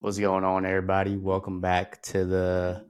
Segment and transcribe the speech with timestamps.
[0.00, 1.16] What's going on, everybody?
[1.16, 2.84] Welcome back to the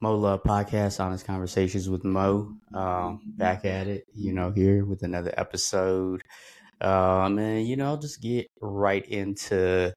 [0.00, 2.54] Mo Love Podcast, Honest Conversations with Mo.
[2.72, 6.22] Um, back at it, you know, here with another episode.
[6.80, 9.92] Um, and, you know, I'll just get right into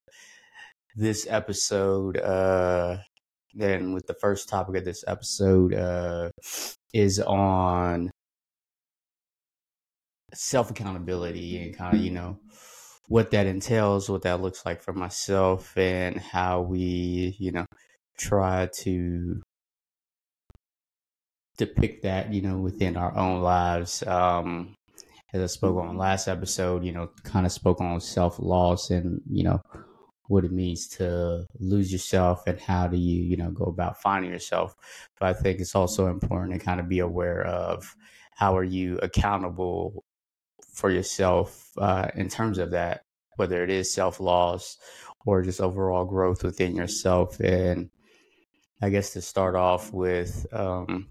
[0.97, 2.18] this episode.
[2.18, 2.98] Uh,
[3.54, 6.30] then, with the first topic of this episode, uh,
[6.94, 8.12] is on
[10.34, 12.38] self accountability and kind of, you know,
[13.07, 17.65] what that entails, what that looks like for myself, and how we, you know,
[18.18, 19.41] try to
[21.57, 24.04] depict that, you know, within our own lives.
[24.07, 24.75] Um,
[25.33, 29.21] as I spoke on last episode, you know, kind of spoke on self loss and,
[29.29, 29.61] you know,
[30.28, 34.31] what it means to lose yourself and how do you, you know, go about finding
[34.31, 34.75] yourself.
[35.20, 37.95] But I think it's also important to kind of be aware of
[38.36, 40.03] how are you accountable
[40.73, 43.03] for yourself uh, in terms of that,
[43.38, 44.77] whether it is self loss
[45.25, 47.39] or just overall growth within yourself.
[47.39, 47.89] And
[48.81, 51.08] I guess to start off with, um,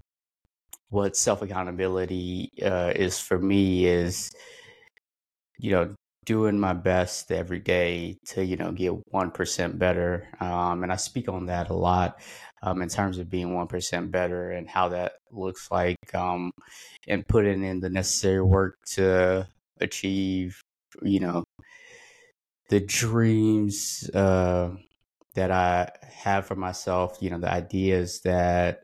[0.89, 4.31] what self accountability uh, is for me is,
[5.57, 5.95] you know,
[6.25, 10.27] doing my best every day to, you know, get 1% better.
[10.39, 12.19] Um, and I speak on that a lot
[12.63, 16.51] um, in terms of being 1% better and how that looks like um,
[17.07, 19.45] and putting in the necessary work to
[19.81, 20.61] achieve,
[21.01, 21.43] you know,
[22.69, 24.69] the dreams uh,
[25.35, 28.79] that I have for myself, you know, the ideas that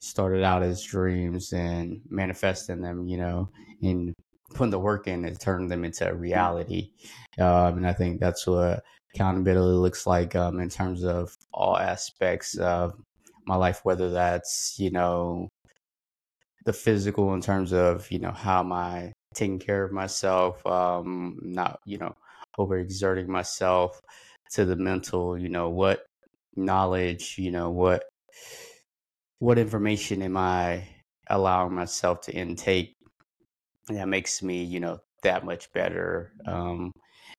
[0.00, 3.48] started out as dreams and manifesting them, you know,
[3.80, 4.12] and
[4.52, 6.90] putting the work in and turning them into reality.
[7.38, 12.58] Um, and I think that's what accountability looks like um, in terms of all aspects
[12.58, 12.94] of
[13.46, 15.48] my life, whether that's, you know,
[16.64, 21.38] the physical in terms of, you know, how am I taking care of myself, um,
[21.42, 22.14] not, you know,
[22.58, 24.00] overexerting myself
[24.52, 26.04] to the mental, you know, what
[26.56, 28.04] knowledge, you know, what
[29.40, 30.88] what information am I
[31.28, 32.94] allowing myself to intake
[33.88, 36.32] that makes me, you know, that much better.
[36.46, 36.92] Um,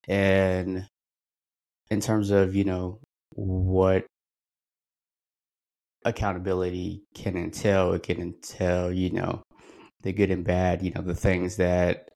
[0.08, 0.88] and
[1.90, 3.00] in terms of, you know,
[3.32, 4.06] what
[6.06, 9.44] accountability can entail, it can entail, you know,
[10.02, 12.10] the good and bad, you know, the things that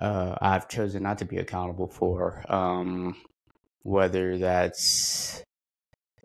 [0.00, 2.44] uh, I've chosen not to be accountable for.
[2.48, 3.16] Um,
[3.82, 5.42] whether that's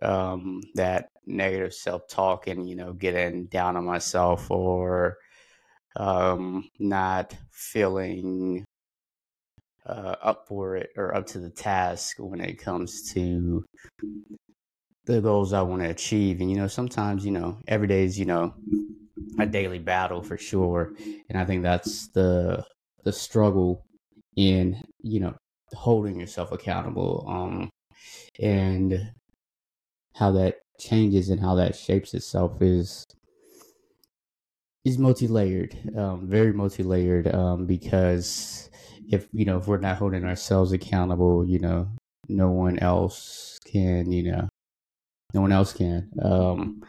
[0.02, 5.18] um, that negative self talk and you know getting down on myself or
[5.96, 8.64] um, not feeling
[9.86, 13.64] uh, up for it or up to the task when it comes to
[15.06, 16.42] the goals I want to achieve.
[16.42, 18.54] And you know, sometimes you know every day is you know
[19.40, 20.94] a daily battle for sure,
[21.30, 22.66] and I think that's the
[23.04, 23.86] the struggle
[24.36, 25.36] in you know
[25.74, 27.70] holding yourself accountable um
[28.40, 29.12] and
[30.14, 33.06] how that changes and how that shapes itself is
[34.84, 38.70] is multi-layered um, very multi-layered um, because
[39.10, 41.88] if you know if we're not holding ourselves accountable you know
[42.28, 44.50] no one else can you know
[45.34, 46.10] no one else can.
[46.22, 46.84] Um,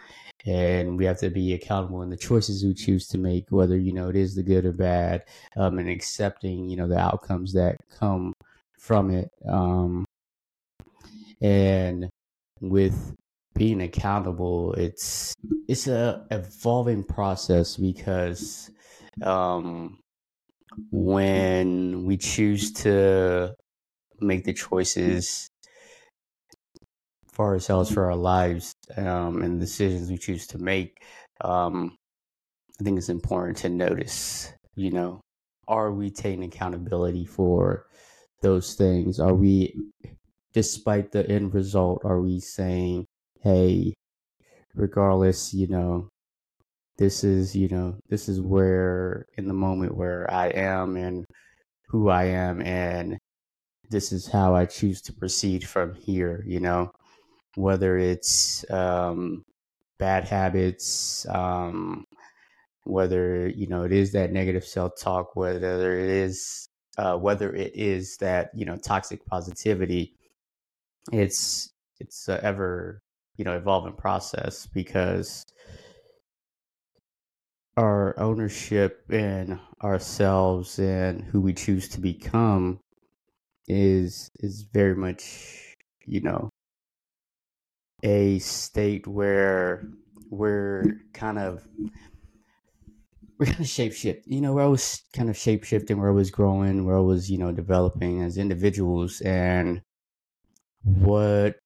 [0.44, 3.92] and we have to be accountable in the choices we choose to make whether you
[3.92, 5.24] know it is the good or bad
[5.56, 8.32] um, and accepting you know the outcomes that come
[8.78, 9.30] from it.
[9.48, 10.04] Um,
[11.41, 12.08] and
[12.60, 13.14] with
[13.54, 15.34] being accountable it's
[15.66, 18.70] it's a evolving process because
[19.22, 19.98] um
[20.91, 23.54] when we choose to
[24.20, 25.48] make the choices
[27.36, 31.02] for ourselves for our lives um and decisions we choose to make
[31.42, 31.94] um
[32.80, 35.20] i think it's important to notice you know
[35.69, 37.86] are we taking accountability for
[38.42, 39.19] those things?
[39.19, 39.74] Are we
[40.52, 43.06] despite the end result are we saying
[43.42, 43.94] hey,
[44.74, 46.08] regardless, you know,
[46.98, 51.24] this is, you know, this is where in the moment where I am and
[51.88, 53.18] who I am and
[53.88, 56.91] this is how I choose to proceed from here, you know,
[57.56, 59.44] whether it's um,
[59.98, 62.04] bad habits, um,
[62.84, 66.68] whether, you know, it is that negative self talk, whether it is,
[66.98, 70.14] uh, whether it is that, you know, toxic positivity,
[71.12, 71.70] it's,
[72.00, 73.00] it's ever
[73.36, 75.44] you know evolving process because
[77.76, 82.78] our ownership in ourselves and who we choose to become
[83.68, 85.74] is is very much
[86.06, 86.48] you know
[88.03, 89.89] a state where
[90.31, 91.66] we're kind of
[93.39, 95.97] we're kind of shape shift you know we're always kind of shapeshifting.
[95.97, 99.81] we're always growing we're always you know developing as individuals and
[100.83, 101.57] what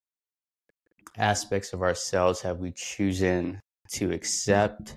[1.17, 3.61] aspects of ourselves have we chosen
[3.93, 4.97] to accept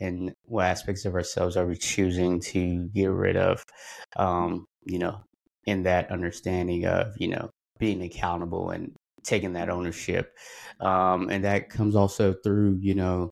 [0.00, 3.64] and what aspects of ourselves are we choosing to get rid of
[4.16, 5.20] um, you know
[5.66, 8.92] in that understanding of you know being accountable and
[9.24, 10.36] taking that ownership
[10.80, 13.30] um, and that comes also through you know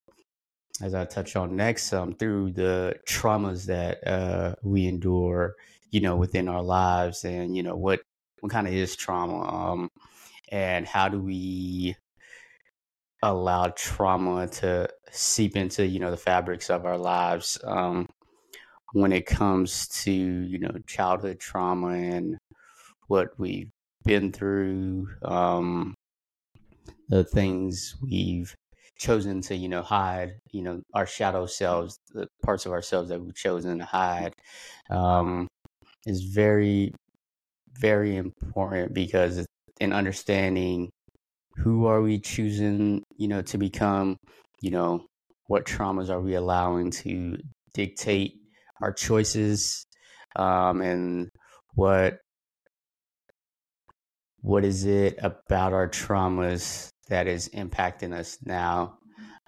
[0.81, 5.55] as i touch on next um, through the traumas that uh, we endure
[5.91, 8.01] you know within our lives and you know what
[8.41, 9.89] what kind of is trauma um,
[10.51, 11.95] and how do we
[13.23, 18.09] allow trauma to seep into you know the fabrics of our lives um,
[18.93, 22.37] when it comes to you know childhood trauma and
[23.07, 23.71] what we've
[24.05, 25.95] been through um,
[27.09, 28.55] the things we've
[28.99, 33.21] chosen to you know hide you know our shadow selves the parts of ourselves that
[33.21, 34.33] we've chosen to hide
[34.91, 35.49] um,
[36.07, 36.93] is very
[37.81, 39.47] very important because
[39.81, 40.91] in understanding
[41.57, 44.17] who are we choosing, you know, to become,
[44.61, 45.07] you know,
[45.47, 47.37] what traumas are we allowing to
[47.75, 48.35] dictate
[48.81, 49.85] our choices,
[50.37, 51.29] um, and
[51.75, 52.19] what
[54.43, 58.99] what is it about our traumas that is impacting us now?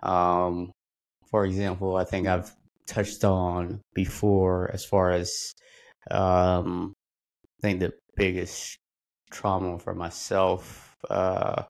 [0.02, 0.72] Um,
[1.30, 2.50] for example, I think I've
[2.86, 5.52] touched on before as far as
[6.10, 6.94] um,
[7.58, 8.78] I think the biggest
[9.30, 11.64] trauma for myself uh,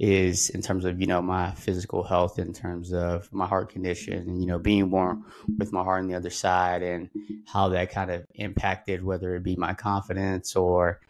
[0.00, 4.14] is in terms of you know my physical health in terms of my heart condition
[4.14, 5.22] and you know being born
[5.58, 7.10] with my heart on the other side and
[7.46, 11.00] how that kind of impacted whether it be my confidence or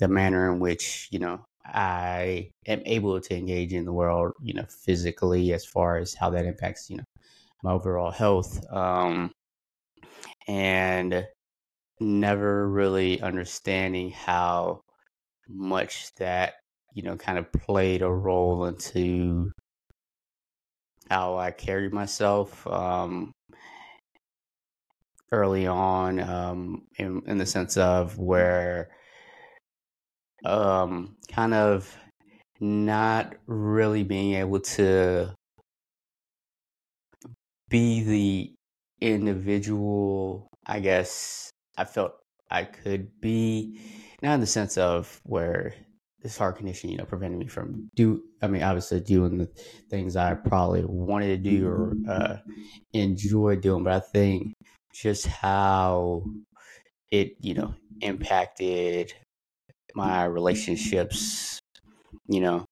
[0.00, 4.54] the manner in which you know I am able to engage in the world you
[4.54, 7.04] know physically as far as how that impacts you know
[7.62, 9.32] my overall health um
[10.46, 11.26] and
[12.00, 14.80] never really understanding how
[15.48, 16.54] much that
[16.98, 19.52] you know, kind of played a role into
[21.08, 23.30] how I carried myself um,
[25.30, 28.90] early on, um, in, in the sense of where
[30.44, 31.96] um, kind of
[32.60, 35.34] not really being able to
[37.68, 38.54] be the
[39.00, 42.14] individual, I guess I felt
[42.50, 43.80] I could be,
[44.22, 45.74] not in the sense of where
[46.22, 48.22] this heart condition, you know, prevented me from do.
[48.42, 49.48] I mean, obviously doing the
[49.90, 52.36] things I probably wanted to do or uh,
[52.92, 54.54] enjoy doing, but I think
[54.92, 56.24] just how
[57.10, 59.12] it, you know, impacted
[59.94, 61.58] my relationships,
[62.28, 62.64] you know,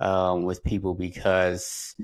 [0.00, 1.94] um, with people because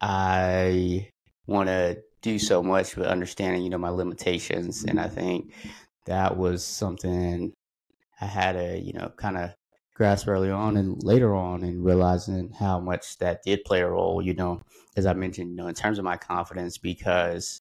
[0.00, 1.10] I
[1.46, 5.52] want to do so much, but understanding, you know, my limitations, and I think
[6.06, 7.52] that was something
[8.20, 9.54] I had to, you know, kind of
[9.94, 14.22] grasp early on and later on and realizing how much that did play a role,
[14.22, 14.62] you know,
[14.96, 17.60] as I mentioned, you know, in terms of my confidence because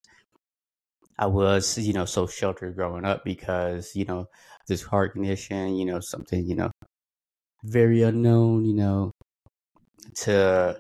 [1.18, 4.30] I was, you know, so sheltered growing up because, you know,
[4.68, 6.72] this heart condition, you know, something, you know,
[7.64, 9.12] very unknown, you know,
[10.16, 10.80] to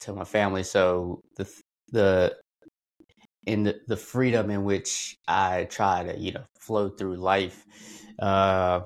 [0.00, 0.62] to my family.
[0.62, 1.48] So the
[1.92, 2.36] the
[3.46, 7.64] in the, the freedom in which I try to, you know, flow through life,
[8.20, 8.80] uh,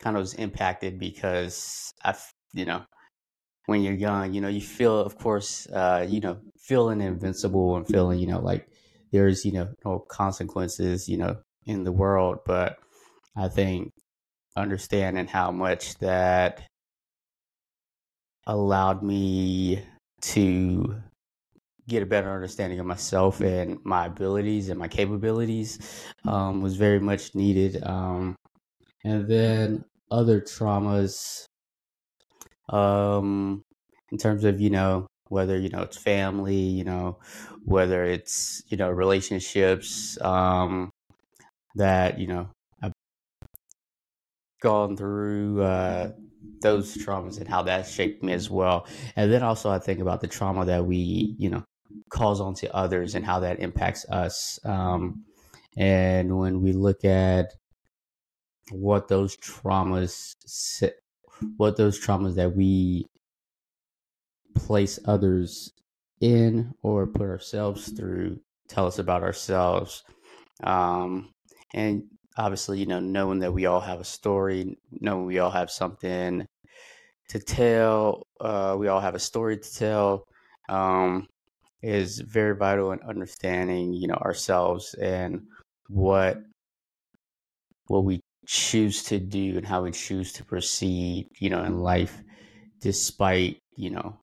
[0.00, 2.16] kind of was impacted because I,
[2.54, 2.84] you know,
[3.66, 7.86] when you're young, you know, you feel, of course, uh, you know, feeling invincible and
[7.86, 8.68] feeling, you know, like
[9.12, 11.36] there's, you know, no consequences, you know,
[11.66, 12.38] in the world.
[12.46, 12.78] But
[13.38, 13.92] I think
[14.56, 16.66] understanding how much that
[18.46, 19.84] allowed me
[20.20, 21.02] to
[21.88, 27.00] get a better understanding of myself and my abilities and my capabilities um, was very
[27.00, 27.82] much needed.
[27.84, 28.36] Um,
[29.04, 31.46] and then other traumas
[32.68, 33.62] um
[34.10, 37.18] in terms of you know whether you know it's family you know
[37.64, 40.90] whether it's you know relationships um
[41.76, 42.50] that you know
[44.60, 46.12] gone through uh
[46.60, 48.86] those traumas and how that shaped me as well.
[49.16, 51.64] And then also i think about the trauma that we you know
[52.10, 54.58] cause onto others and how that impacts us.
[54.64, 55.24] Um
[55.76, 57.54] and when we look at
[58.70, 60.34] what those traumas
[61.56, 63.06] what those traumas that we
[64.54, 65.72] place others
[66.20, 70.04] in or put ourselves through tell us about ourselves.
[70.62, 71.32] Um,
[71.72, 72.04] and
[72.38, 76.46] obviously you know knowing that we all have a story knowing we all have something
[77.28, 80.24] to tell uh, we all have a story to tell
[80.70, 81.26] um,
[81.82, 85.42] is very vital in understanding you know ourselves and
[85.88, 86.38] what
[87.88, 92.22] what we choose to do and how we choose to proceed, you know, in life,
[92.80, 94.18] despite you know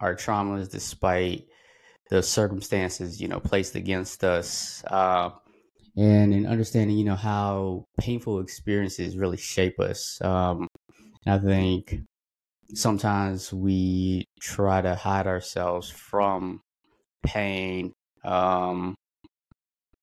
[0.00, 1.46] our traumas, despite
[2.10, 5.30] the circumstances you know placed against us, uh,
[5.96, 10.20] and in understanding you know how painful experiences really shape us.
[10.20, 10.68] Um,
[11.26, 12.00] I think
[12.74, 16.60] sometimes we try to hide ourselves from
[17.24, 17.92] pain
[18.24, 18.94] um,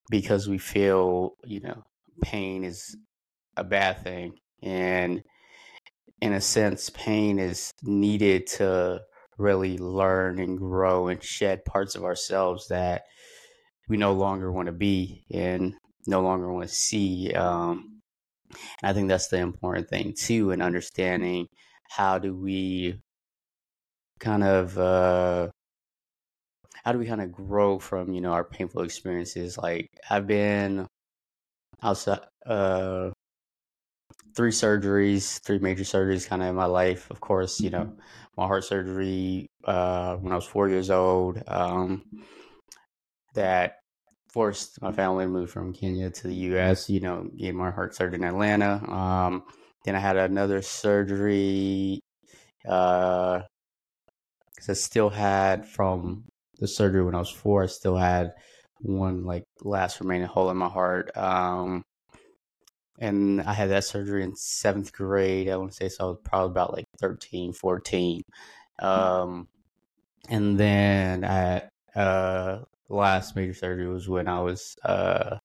[0.10, 1.84] because we feel you know
[2.22, 2.96] pain is
[3.58, 5.22] a bad thing and
[6.22, 9.02] in a sense pain is needed to
[9.38, 13.04] really learn and grow and shed parts of ourselves that
[13.90, 15.74] we no longer want to be and
[16.08, 18.02] no longer want to see um,
[18.82, 21.48] and i think that's the important thing too in understanding
[21.90, 23.00] how do we
[24.20, 25.50] kind of uh,
[26.84, 29.58] how do we kind of grow from you know our painful experiences?
[29.58, 30.88] Like i've been
[31.82, 33.12] outside uh
[34.36, 37.10] three surgeries three major surgeries kind of in my life.
[37.10, 37.96] Of course you know
[38.38, 42.04] my heart surgery uh when i was four years old um
[43.36, 43.83] that
[44.34, 47.96] forced my family to move from kenya to the us you know get my heart
[47.96, 49.44] surgery in atlanta um
[49.86, 52.00] then i had another surgery
[52.68, 53.42] uh
[54.56, 56.24] because i still had from
[56.64, 58.34] the surgery when I was four, I still had
[58.80, 61.16] one like last remaining hole in my heart.
[61.18, 61.84] Um,
[63.00, 65.50] and I had that surgery in seventh grade.
[65.50, 68.22] I want to say so I was probably about like 13, 14.
[68.80, 69.48] Um,
[70.30, 71.64] and then I,
[72.00, 72.60] uh,
[72.94, 75.38] last major surgery was when I was, uh,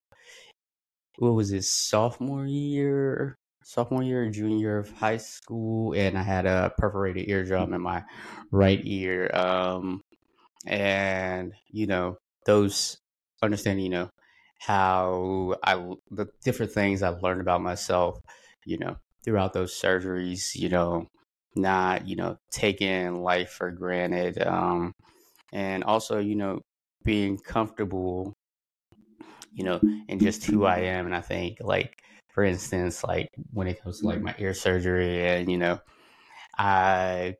[1.18, 3.36] what was it, sophomore year?
[3.64, 8.04] Sophomore year, junior year of high school, and I had a perforated eardrum in my
[8.50, 9.30] right ear.
[9.34, 10.00] Um,
[10.66, 12.98] and you know those
[13.42, 14.10] understanding you know
[14.60, 15.74] how i
[16.10, 18.18] the different things i've learned about myself
[18.66, 21.06] you know throughout those surgeries you know
[21.56, 24.92] not you know taking life for granted um
[25.52, 26.60] and also you know
[27.08, 28.34] being comfortable
[29.54, 32.02] you know in just who i am and i think like
[32.34, 35.78] for instance like when it comes to like my ear surgery and you know
[36.58, 37.34] i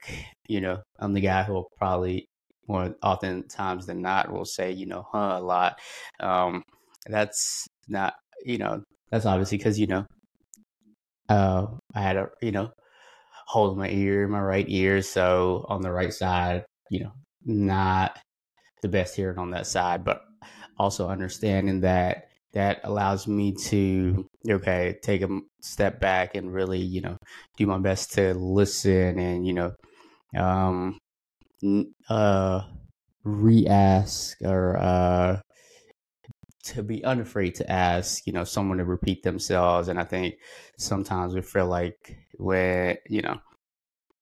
[0.49, 2.27] you know i'm the guy who will probably
[2.69, 5.81] more often times than not will say, you know, huh, a lot.
[6.21, 6.63] Um,
[7.07, 10.07] that's not, you know, that's obviously because, you know,
[11.29, 12.73] uh, I had a, you know,
[13.47, 15.03] hole in my ear, my right ear.
[15.03, 17.13] So on the right side, you know,
[17.45, 18.21] not
[18.83, 20.23] the best hearing on that side, but
[20.79, 25.29] also understanding that that allows me to okay take a
[25.61, 27.17] step back and really you know
[27.57, 29.73] do my best to listen and you know
[30.37, 30.99] um
[32.09, 32.63] uh,
[33.25, 35.41] re-ask or uh,
[36.65, 39.89] to be unafraid to ask, you know, someone to repeat themselves.
[39.89, 40.37] And I think
[40.79, 43.39] sometimes we feel like when, you know,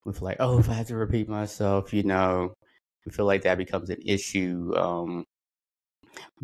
[0.05, 2.53] we feel like, oh, if I have to repeat myself, you know,
[3.07, 5.23] we feel like that becomes an issue um,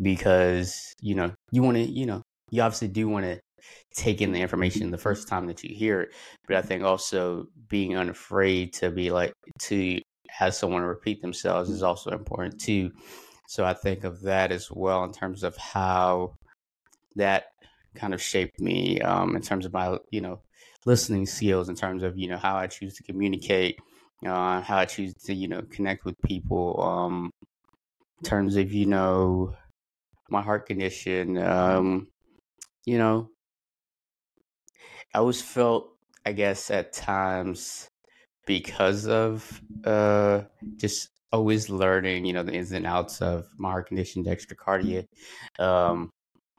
[0.00, 3.38] because, you know, you want to, you know, you obviously do want to
[3.94, 6.14] take in the information the first time that you hear it.
[6.48, 11.82] But I think also being unafraid to be like, to has someone repeat themselves is
[11.82, 12.90] also important too.
[13.46, 16.34] So I think of that as well in terms of how
[17.16, 17.48] that
[17.94, 20.40] kind of shaped me um, in terms of my, you know,
[20.86, 23.78] listening skills, in terms of, you know, how I choose to communicate,
[24.26, 27.30] uh, how I choose to, you know, connect with people, um,
[28.18, 29.54] in terms of, you know,
[30.30, 32.08] my heart condition, um,
[32.86, 33.28] you know,
[35.14, 35.90] I always felt,
[36.26, 37.88] I guess, at times
[38.46, 40.42] because of uh,
[40.76, 45.04] just always learning, you know, the ins and outs of my heart condition, dextrocardia.
[45.58, 46.10] Um,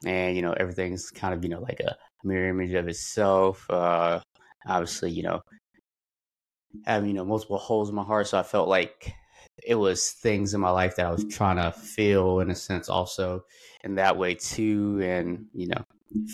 [0.05, 3.69] and, you know, everything's kind of, you know, like a mirror image of itself.
[3.69, 4.19] Uh,
[4.67, 5.41] obviously, you know,
[6.85, 8.27] having, you know, multiple holes in my heart.
[8.27, 9.13] So I felt like
[9.65, 12.89] it was things in my life that I was trying to feel in a sense
[12.89, 13.45] also
[13.83, 14.99] in that way too.
[15.01, 15.83] And, you know,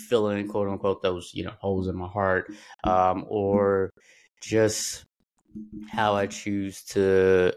[0.08, 2.52] filling quote unquote those, you know, holes in my heart.
[2.84, 3.90] Um, or
[4.40, 5.04] just
[5.90, 7.52] how I choose to,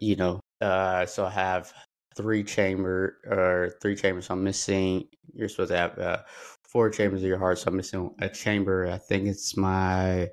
[0.00, 1.72] you know, uh, so I have
[2.16, 4.26] three chamber or three chambers.
[4.26, 5.08] So I'm missing.
[5.34, 6.18] You're supposed to have uh,
[6.62, 7.58] four chambers of your heart.
[7.58, 8.86] So I'm missing a chamber.
[8.86, 10.28] I think it's my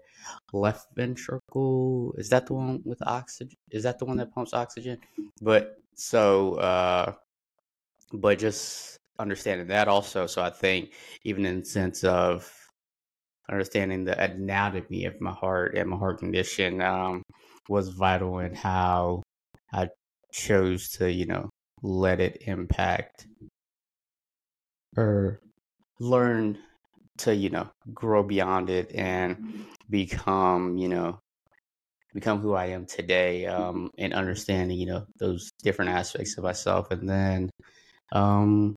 [0.52, 2.14] left ventricle.
[2.18, 3.58] Is that the one with oxygen?
[3.72, 5.00] Is that the one that pumps oxygen?
[5.42, 7.14] But so, uh,
[8.14, 10.28] but just understanding that also.
[10.28, 12.52] So I think even in the sense of
[13.50, 17.22] understanding the anatomy of my heart and my heart condition um,
[17.70, 19.24] was vital in how
[19.72, 19.90] I
[20.32, 21.50] chose to, you know,
[21.82, 23.28] let it impact
[24.96, 25.40] or
[26.00, 26.58] learn
[27.20, 31.20] to, you know, grow beyond it and become, you know,
[32.14, 36.92] become who I am today, um, and understanding, you know, those different aspects of myself.
[36.92, 37.50] And then,
[38.12, 38.76] um,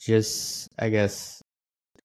[0.00, 1.42] just, I guess,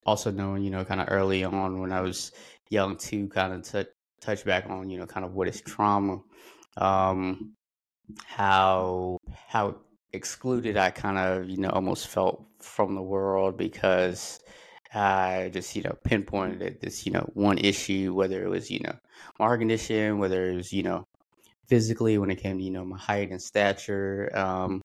[0.05, 2.31] also knowing, you know, kind of early on when I was
[2.69, 3.91] young to kind of t-
[4.21, 6.19] touch back on, you know, kind of what is trauma,
[6.77, 7.53] um,
[8.25, 9.77] how, how
[10.13, 14.39] excluded I kind of, you know, almost felt from the world because
[14.93, 18.95] I just, you know, pinpointed this, you know, one issue, whether it was, you know,
[19.39, 21.05] my condition, whether it was, you know,
[21.67, 24.81] physically when it came to, you know, my height and stature, um,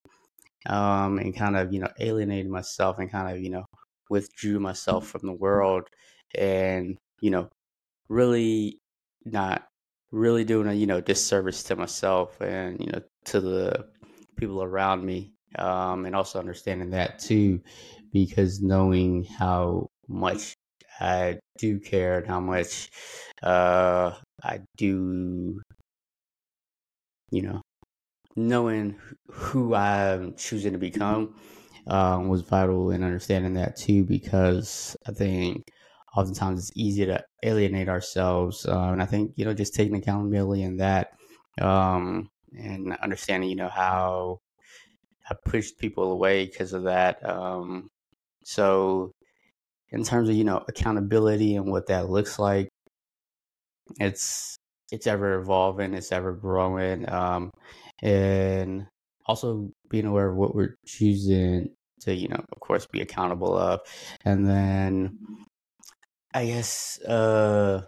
[0.67, 3.65] um, and kind of, you know, alienated myself and kind of, you know,
[4.09, 5.89] withdrew myself from the world
[6.37, 7.49] and, you know,
[8.09, 8.81] really
[9.25, 9.67] not
[10.13, 13.87] really doing a, you know, disservice to myself and, you know, to the
[14.37, 15.33] people around me.
[15.59, 17.61] Um, and also understanding that too,
[18.13, 20.55] because knowing how much
[21.01, 22.91] I do care and how much
[23.43, 25.61] uh, I do,
[27.31, 27.63] you know,
[28.37, 28.99] knowing
[29.31, 31.37] who I'm choosing to become
[31.89, 35.65] um, was vital in understanding that too, because I think
[36.17, 38.67] oftentimes it's easy to alienate ourselves.
[38.67, 41.15] Uh, and I think, you know, just taking accountability in that
[41.61, 44.39] um, and understanding, you know, how
[45.31, 47.25] I pushed people away because of that.
[47.29, 47.89] Um,
[48.45, 49.13] so
[49.91, 52.69] in terms of you know accountability and what that looks like
[54.01, 54.57] it's
[54.91, 57.51] it's ever evolving it's ever growing um
[58.03, 58.87] and
[59.27, 61.69] also being aware of what we're choosing
[62.01, 63.81] to you know of course be accountable of
[64.25, 65.19] and then
[66.35, 67.83] i guess uh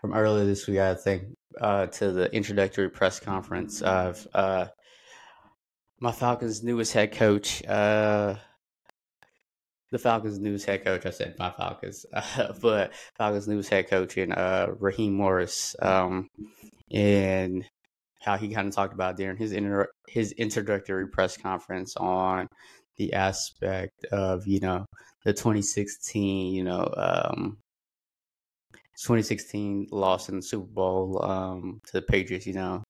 [0.00, 1.24] from earlier this week i think
[1.60, 4.66] uh to the introductory press conference of uh
[6.00, 8.34] my falcons newest head coach uh
[9.94, 11.06] the Falcons' news head coach.
[11.06, 16.26] I said my Falcons, uh, but Falcons' news head coach and uh, Raheem Morris, um,
[16.90, 17.64] and
[18.20, 22.48] how he kind of talked about during his inter- his introductory press conference on
[22.96, 24.84] the aspect of you know
[25.24, 27.56] the 2016 you know um,
[29.00, 32.48] 2016 loss in the Super Bowl um, to the Patriots.
[32.48, 32.82] You know,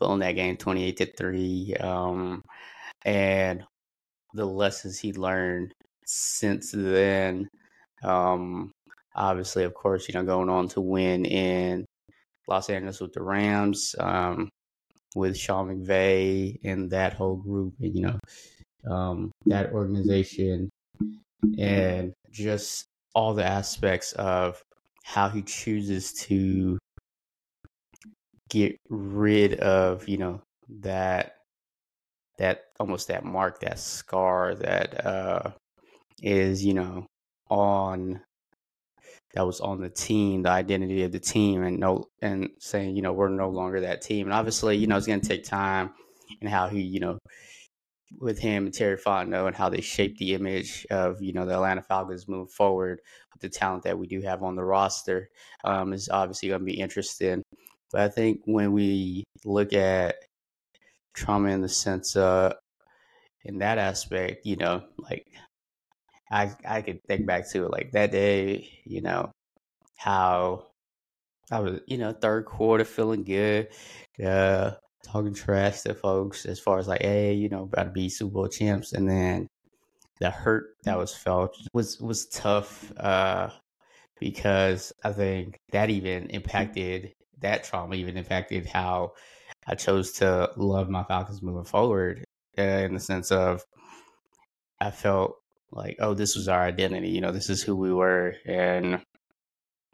[0.00, 2.42] blowing that game 28 to three, um,
[3.04, 3.62] and
[4.34, 5.74] the lessons he learned
[6.10, 7.48] since then.
[8.02, 8.72] Um,
[9.14, 11.84] obviously, of course, you know, going on to win in
[12.48, 14.48] Los Angeles with the Rams, um,
[15.14, 20.70] with Sean McVay and that whole group, and, you know, um, that organization,
[21.58, 24.62] and just all the aspects of
[25.04, 26.78] how he chooses to
[28.48, 30.40] get rid of, you know,
[30.80, 31.36] that
[32.38, 35.50] that almost that mark, that scar, that uh,
[36.22, 37.06] is, you know,
[37.48, 38.20] on
[39.34, 43.02] that was on the team, the identity of the team, and no, and saying, you
[43.02, 44.26] know, we're no longer that team.
[44.26, 45.90] And obviously, you know, it's going to take time,
[46.40, 47.18] and how he, you know,
[48.18, 51.54] with him and Terry Fontenot and how they shape the image of, you know, the
[51.54, 53.00] Atlanta Falcons moving forward
[53.32, 55.28] with the talent that we do have on the roster
[55.64, 57.42] um, is obviously going to be interesting.
[57.92, 60.16] But I think when we look at
[61.14, 62.54] trauma in the sense of,
[63.44, 65.26] in that aspect, you know, like
[66.30, 69.32] I I could think back to like that day, you know,
[69.96, 70.66] how
[71.50, 73.68] I was, you know, third quarter feeling good,
[74.24, 74.72] uh,
[75.04, 78.32] talking trash to folks as far as like, hey, you know, about to be Super
[78.34, 79.48] Bowl champs, and then
[80.20, 83.50] the hurt that was felt was was tough, uh,
[84.20, 89.12] because I think that even impacted that trauma even impacted how
[89.66, 92.24] I chose to love my Falcons moving forward,
[92.58, 93.62] uh, in the sense of
[94.80, 95.36] I felt
[95.72, 97.08] like, oh, this was our identity.
[97.10, 99.00] You know, this is who we were, and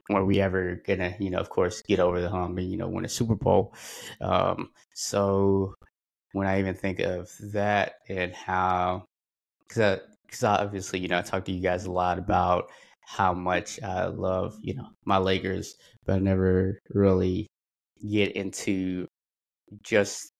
[0.08, 2.88] were we ever gonna, you know, of course, get over the hump and you know
[2.88, 3.74] win a Super Bowl?
[4.20, 5.74] Um, so
[6.32, 9.04] when I even think of that and how,
[9.68, 12.70] because because obviously, you know, I talk to you guys a lot about
[13.02, 17.46] how much I love, you know, my Lakers, but I never really
[18.10, 19.06] get into
[19.82, 20.32] just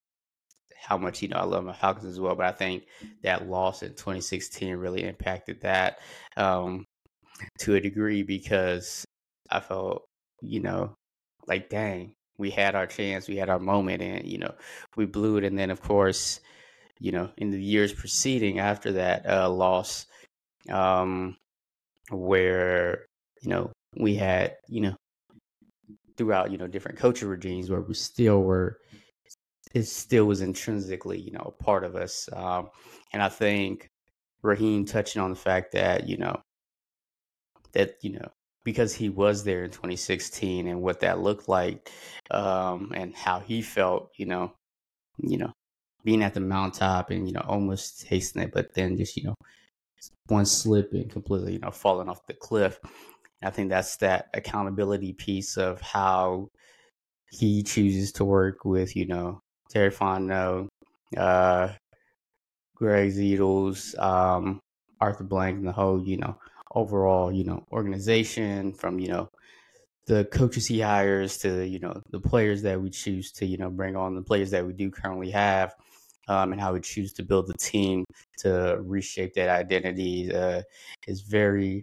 [0.86, 2.34] how much you know I love my Falcons as well.
[2.36, 2.84] But I think
[3.22, 5.98] that loss in 2016 really impacted that
[6.36, 6.84] um,
[7.60, 9.04] to a degree because
[9.50, 10.04] I felt
[10.40, 10.94] you know
[11.48, 14.54] like dang we had our chance, we had our moment, and you know
[14.96, 15.44] we blew it.
[15.44, 16.40] And then of course
[17.00, 20.06] you know in the years preceding after that uh, loss,
[20.70, 21.36] um,
[22.10, 23.06] where
[23.42, 24.96] you know we had you know
[26.16, 28.78] throughout you know different coaching regimes where we still were
[29.76, 32.28] it still was intrinsically, you know, a part of us.
[32.32, 32.70] Um,
[33.12, 33.90] and I think
[34.42, 36.40] Raheem touching on the fact that, you know,
[37.72, 38.28] that, you know,
[38.64, 41.90] because he was there in 2016 and what that looked like
[42.30, 44.52] um, and how he felt, you know,
[45.18, 45.52] you know,
[46.04, 49.34] being at the mountaintop and you know almost tasting it, but then just you know
[50.28, 52.78] one slip and completely you know falling off the cliff.
[53.42, 56.48] I think that's that accountability piece of how
[57.30, 60.68] he chooses to work with you know Terry Fontenot,
[61.16, 61.68] uh,
[62.74, 64.60] Greg Ziegler, um,
[65.00, 66.36] Arthur Blank, and the whole you know
[66.74, 69.28] overall you know organization from you know
[70.06, 73.70] the coaches he hires to you know the players that we choose to you know
[73.70, 75.74] bring on the players that we do currently have
[76.28, 78.04] um, and how we choose to build the team
[78.38, 80.62] to reshape that identity uh,
[81.06, 81.82] is very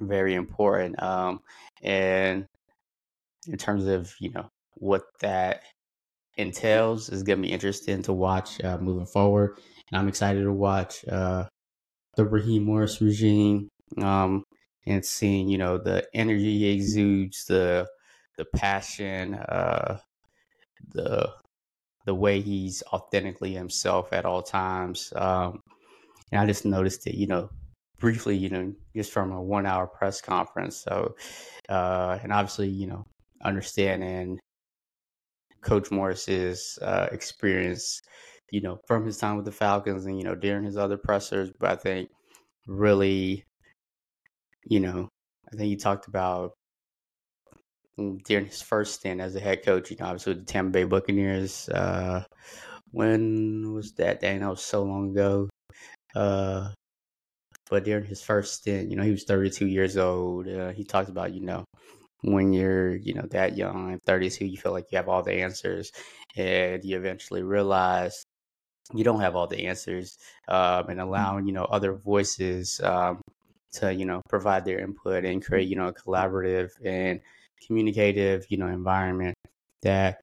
[0.00, 1.00] very important.
[1.02, 1.40] Um,
[1.82, 2.46] and
[3.46, 5.62] in terms of you know what that
[6.40, 9.58] entails is going to be interesting to watch uh, moving forward
[9.90, 11.44] and i'm excited to watch uh,
[12.16, 14.44] the raheem morris regime um,
[14.86, 17.86] and seeing you know the energy he exudes, the
[18.36, 19.98] the passion, uh,
[20.94, 21.30] the
[22.06, 25.12] the way he's authentically himself at all times.
[25.14, 25.60] Um,
[26.32, 27.50] and I just noticed it, you know,
[27.98, 30.76] briefly, you know, just from a one hour press conference.
[30.78, 31.14] So,
[31.68, 33.04] uh, and obviously, you know,
[33.44, 34.40] understanding
[35.62, 38.00] Coach Morris's uh, experience,
[38.50, 41.50] you know, from his time with the Falcons and, you know, during his other pressers,
[41.58, 42.10] but I think
[42.66, 43.44] really
[44.64, 45.08] you know,
[45.52, 46.52] I think he talked about
[48.24, 50.84] during his first stint as a head coach, you know, obviously with the Tampa Bay
[50.84, 51.68] Buccaneers.
[51.68, 52.24] Uh,
[52.92, 54.20] when was that?
[54.20, 55.48] Dang, that was so long ago.
[56.14, 56.70] Uh,
[57.68, 60.48] but during his first stint, you know, he was 32 years old.
[60.48, 61.64] Uh, he talked about, you know,
[62.22, 65.92] when you're, you know, that young, 32, you feel like you have all the answers,
[66.36, 68.24] and you eventually realize
[68.94, 73.20] you don't have all the answers, um, and allowing, you know, other voices um,
[73.72, 77.20] to you know provide their input and create you know a collaborative and
[77.66, 79.34] communicative you know environment
[79.82, 80.20] that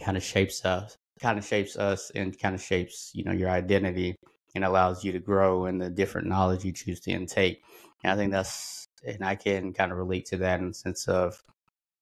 [0.00, 3.50] kind of shapes us kind of shapes us and kind of shapes you know your
[3.50, 4.16] identity
[4.54, 7.62] and allows you to grow in the different knowledge you choose to intake.
[8.02, 11.08] And i think that's and i can kind of relate to that in the sense
[11.08, 11.42] of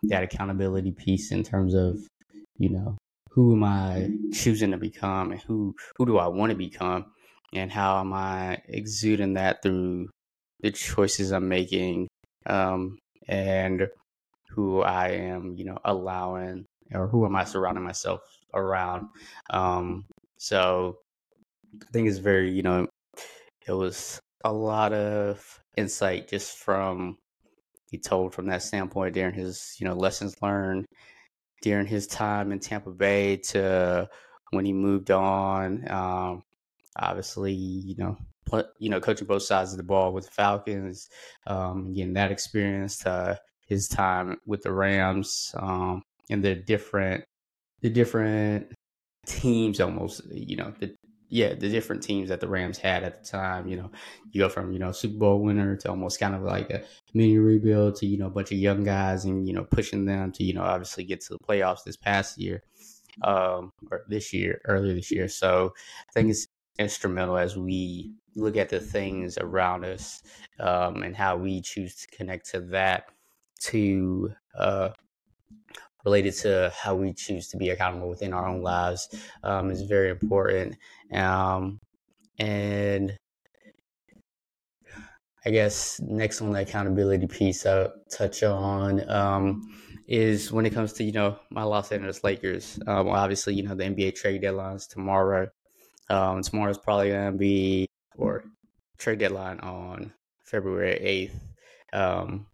[0.04, 1.98] that accountability piece in terms of
[2.58, 2.96] you know
[3.30, 7.06] who am i choosing to become and who who do i want to become
[7.52, 10.08] and how am i exuding that through
[10.60, 12.08] the choices I'm making,
[12.46, 13.88] um, and
[14.50, 18.22] who I am, you know, allowing or who am I surrounding myself
[18.54, 19.08] around.
[19.50, 20.06] Um,
[20.38, 20.98] so
[21.82, 22.86] I think it's very, you know,
[23.66, 27.18] it was a lot of insight just from
[27.90, 30.86] he told from that standpoint during his, you know, lessons learned
[31.62, 34.08] during his time in Tampa Bay to
[34.50, 35.90] when he moved on.
[35.90, 36.42] Um,
[36.98, 38.16] obviously, you know,
[38.78, 41.08] you know, coaching both sides of the ball with the Falcons,
[41.46, 47.24] um, getting that experience to his time with the Rams, um, and the different,
[47.80, 48.72] the different
[49.26, 50.94] teams almost, you know, the,
[51.28, 53.90] yeah, the different teams that the Rams had at the time, you know,
[54.30, 57.38] you go from, you know, Super Bowl winner to almost kind of like a mini
[57.38, 60.44] rebuild to, you know, a bunch of young guys and, you know, pushing them to,
[60.44, 62.62] you know, obviously get to the playoffs this past year
[63.22, 65.28] um, or this year, earlier this year.
[65.28, 65.74] So
[66.08, 66.46] I think it's
[66.78, 70.22] instrumental as we look at the things around us
[70.60, 73.10] um, and how we choose to connect to that
[73.60, 74.90] to uh,
[76.08, 79.08] related to how we choose to be accountable within our own lives
[79.44, 80.76] um, is very important.
[81.12, 81.80] Um,
[82.38, 83.16] and
[85.44, 89.62] i guess next on the accountability piece i'll touch on um,
[90.06, 92.78] is when it comes to you know my los angeles lakers.
[92.86, 95.48] Um, obviously you know the nba trade deadlines tomorrow.
[96.08, 98.44] Um, tomorrow's probably gonna be or
[98.96, 100.12] trade deadline on
[100.44, 101.30] February
[101.92, 102.46] 8th um,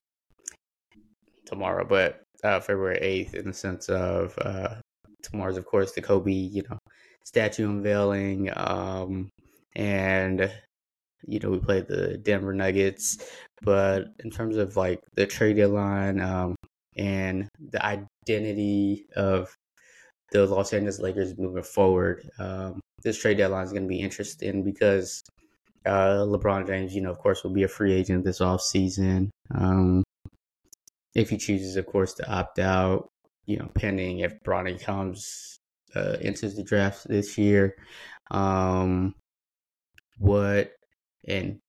[1.54, 4.74] tomorrow, but uh, February 8th in the sense of uh,
[5.22, 6.78] tomorrow's, of course, the Kobe, you know,
[7.24, 8.50] statue unveiling.
[8.54, 9.30] Um,
[9.74, 10.50] and,
[11.26, 13.18] you know, we played the Denver Nuggets.
[13.62, 16.54] But in terms of like the trade deadline um,
[16.96, 19.54] and the identity of
[20.32, 24.64] the Los Angeles Lakers moving forward, um, this trade deadline is going to be interesting
[24.64, 25.22] because
[25.86, 29.30] uh, LeBron James, you know, of course, will be a free agent this off season.
[29.54, 30.02] Um,
[31.14, 33.10] if he chooses, of course, to opt out,
[33.46, 35.58] you know, pending if Bronny comes
[35.94, 37.76] uh, enters the draft this year.
[38.30, 39.14] Um,
[40.18, 40.72] what
[41.26, 41.60] and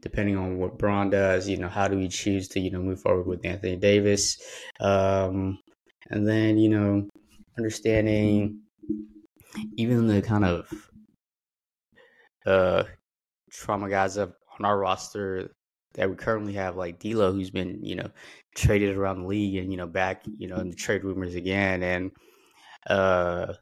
[0.00, 3.00] depending on what Bron does, you know, how do we choose to, you know, move
[3.00, 4.40] forward with Anthony Davis?
[4.80, 5.58] Um,
[6.10, 7.08] and then, you know,
[7.56, 8.60] understanding
[9.76, 10.88] even the kind of
[12.46, 12.82] uh
[13.50, 15.54] trauma guys on our roster
[15.94, 18.10] that we currently have, like D'Lo, who's been you know
[18.54, 21.82] traded around the league and you know back you know in the trade rumors again,
[21.82, 22.10] and
[22.88, 23.54] uh,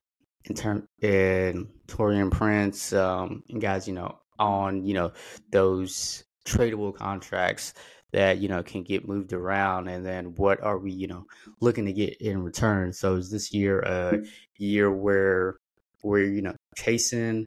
[0.44, 5.12] in term in Taurean Prince, um, and guys, you know, on you know
[5.50, 7.74] those tradable contracts
[8.12, 11.24] that you know can get moved around and then what are we you know
[11.60, 12.92] looking to get in return?
[12.92, 14.18] So is this year a
[14.58, 15.56] year where
[16.02, 17.46] we're you know chasing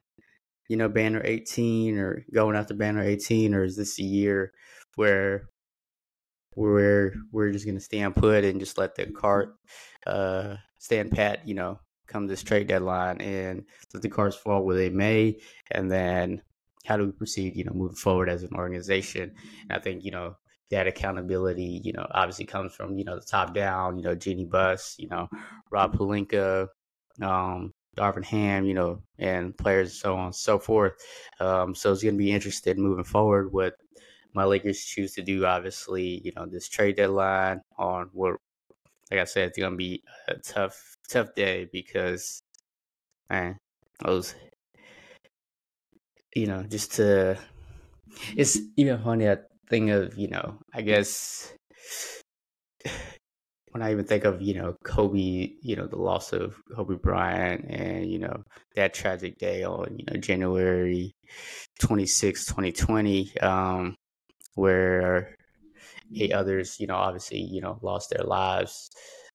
[0.68, 4.52] you know banner 18 or going after banner 18 or is this a year
[4.96, 5.48] where
[6.56, 9.56] we're we're just gonna stand put and just let the cart
[10.06, 14.76] uh stand pat you know come this trade deadline and let the cards fall where
[14.76, 15.38] they may?
[15.70, 16.42] And then
[16.86, 19.32] how do we proceed you know moving forward as an organization?
[19.62, 20.36] And i think you know
[20.70, 24.46] that accountability, you know, obviously comes from, you know, the top down, you know, Jeanie
[24.46, 25.28] Buss, you know,
[25.70, 26.68] Rob Pelinka,
[27.20, 30.94] um, Darvin Ham, you know, and players so on and so forth.
[31.40, 33.76] Um, so it's going to be interested moving forward what
[34.34, 38.36] my Lakers choose to do, obviously, you know, this trade deadline on what,
[39.10, 42.42] like I said, it's going to be a tough, tough day because,
[43.30, 43.58] man,
[44.04, 44.34] those,
[46.34, 47.38] you know, just to,
[48.36, 51.52] it's even funny that thing of you know i guess
[53.74, 57.64] when i even think of you know kobe you know the loss of kobe bryant
[57.68, 58.44] and you know
[58.76, 61.12] that tragic day on you know january
[61.80, 63.96] 26 2020 um
[64.54, 65.34] where
[66.16, 68.90] eight others you know obviously you know lost their lives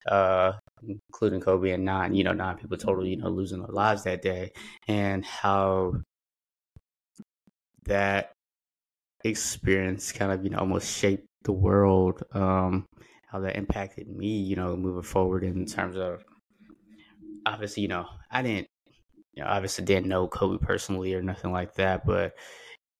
[0.07, 0.53] uh
[0.87, 4.21] including kobe and nine you know nine people total you know losing their lives that
[4.21, 4.49] day
[4.87, 5.91] and how
[7.85, 8.31] that
[9.25, 12.85] experience kind of you know almost shaped the world um
[13.31, 16.23] how that impacted me you know moving forward in terms of
[17.45, 18.67] obviously you know i didn't
[19.33, 22.33] you know obviously didn't know kobe personally or nothing like that but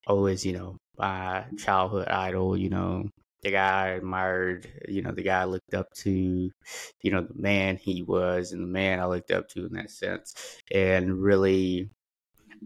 [0.07, 3.05] always you know my childhood idol you know
[3.41, 7.41] the guy I admired, you know, the guy I looked up to, you know, the
[7.41, 10.35] man he was and the man I looked up to in that sense.
[10.71, 11.89] And really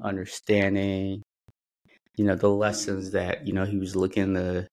[0.02, 1.22] understanding
[2.16, 4.68] you know the lessons that you know he was looking to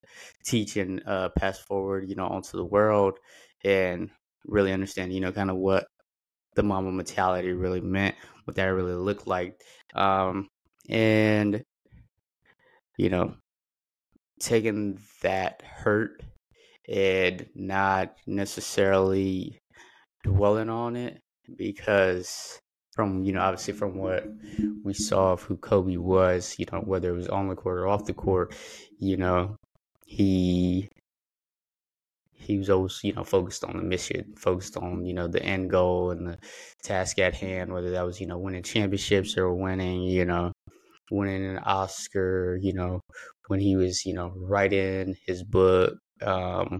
[0.45, 3.17] teach and uh, pass forward you know onto the world
[3.63, 4.09] and
[4.45, 5.87] really understand you know kind of what
[6.55, 9.59] the Mamba mentality really meant what that really looked like
[9.95, 10.47] um,
[10.89, 11.63] and
[12.97, 13.33] you know
[14.39, 16.21] taking that hurt
[16.89, 19.59] and not necessarily
[20.23, 21.19] dwelling on it
[21.55, 22.59] because
[22.91, 24.25] from you know obviously from what
[24.83, 27.87] we saw of who Kobe was, you know whether it was on the court or
[27.87, 28.55] off the court,
[28.99, 29.55] you know
[30.05, 30.89] he
[32.33, 35.69] he was always you know focused on the mission, focused on you know the end
[35.69, 36.37] goal and the
[36.83, 40.51] task at hand, whether that was you know winning championships or winning you know
[41.11, 43.01] winning an Oscar, you know
[43.47, 46.79] when he was you know writing his book, um,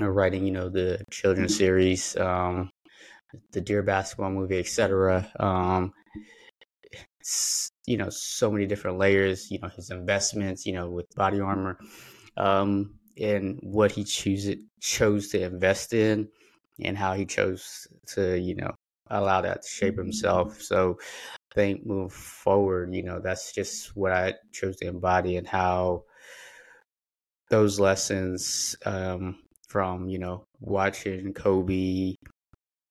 [0.00, 2.16] or writing you know the children's series.
[2.16, 2.70] Um,
[3.52, 5.30] the Dear Basketball movie, etc.
[5.38, 5.92] Um,
[7.86, 9.50] you know, so many different layers.
[9.50, 10.66] You know, his investments.
[10.66, 11.76] You know, with BodyArmor,
[12.36, 16.28] um, and what he choose chose to invest in,
[16.80, 18.72] and how he chose to you know
[19.10, 20.60] allow that to shape himself.
[20.60, 20.98] So,
[21.52, 26.04] I think move forward, you know, that's just what I chose to embody, and how
[27.50, 32.14] those lessons um, from you know watching Kobe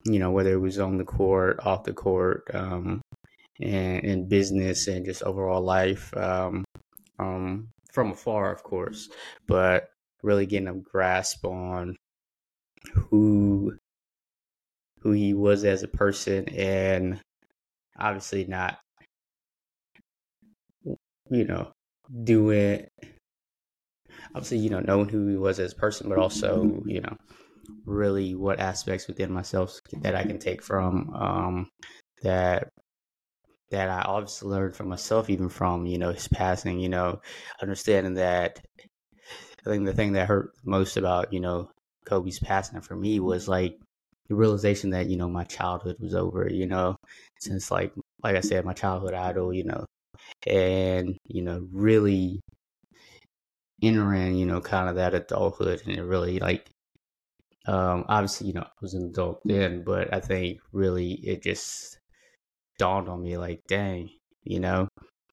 [0.05, 3.01] you know, whether it was on the court, off the court, um,
[3.59, 6.65] and in business and just overall life, um,
[7.19, 9.09] um, from afar, of course,
[9.47, 9.89] but
[10.23, 11.95] really getting a grasp on
[12.93, 13.77] who
[15.01, 17.19] who he was as a person and
[17.97, 18.79] obviously not
[21.29, 21.71] you know
[22.23, 22.85] doing
[24.35, 27.15] obviously you know knowing who he was as a person but also you know
[27.85, 31.69] really what aspects within myself that I can take from um,
[32.23, 32.69] that
[33.71, 36.79] that I obviously learned from myself, even from you know his passing.
[36.79, 37.21] You know,
[37.61, 38.59] understanding that
[39.65, 41.69] I think the thing that hurt most about you know
[42.05, 43.77] Kobe's passing for me was like
[44.27, 46.49] the realization that you know my childhood was over.
[46.49, 46.95] You know,
[47.39, 47.93] since like
[48.23, 49.53] like I said, my childhood idol.
[49.53, 49.85] You know,
[50.47, 52.41] and you know really
[53.83, 56.69] entering you know kind of that adulthood and it really like
[57.67, 61.99] um, obviously, you know, I was an adult then, but I think really it just
[62.79, 64.09] dawned on me like, dang,
[64.43, 64.87] you know,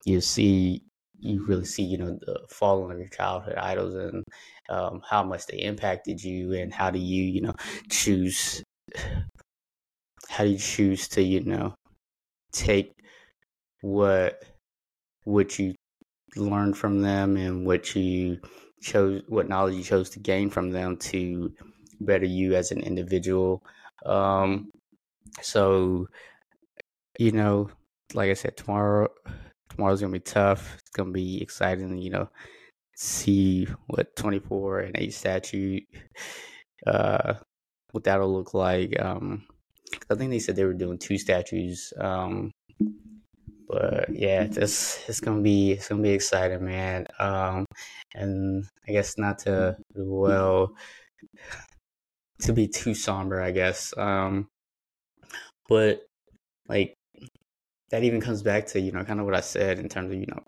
[0.05, 0.83] you see,
[1.21, 4.25] you really see, you know, the falling of your childhood idols and
[4.69, 7.55] um, how much they impacted you, and how do you, you know,
[7.91, 8.63] choose,
[10.29, 11.75] how do you choose to, you know,
[12.53, 12.93] take
[13.81, 14.43] what
[15.25, 15.75] what you
[16.37, 18.41] learned from them and what you
[18.83, 21.53] chose what knowledge you chose to gain from them to
[22.01, 23.63] better you as an individual.
[24.07, 24.71] Um,
[25.43, 26.09] so,
[27.19, 27.71] you know,
[28.15, 29.09] like I said, tomorrow
[29.79, 30.77] tomorrow's gonna be tough.
[30.79, 32.29] It's gonna be exciting, you know,
[32.97, 35.85] see what 24 and 8 statute
[36.87, 37.35] uh
[37.93, 38.99] what that'll look like.
[39.01, 39.47] Um
[40.11, 41.93] I think they said they were doing two statues.
[41.99, 42.51] Um
[43.69, 47.07] but yeah, this it's gonna be it's gonna be exciting, man.
[47.21, 47.67] Um
[48.15, 50.75] and I guess not to well
[52.41, 53.97] to be too somber, I guess.
[53.97, 54.49] Um
[55.69, 56.03] but
[56.69, 56.95] like
[57.91, 60.19] that even comes back to you know kind of what I said in terms of
[60.19, 60.43] you know